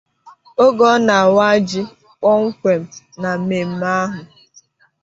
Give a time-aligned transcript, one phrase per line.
[0.63, 1.81] oge ọ na-awa ji
[2.19, 2.81] kpọmkwem
[3.21, 4.21] na mmemme ahụ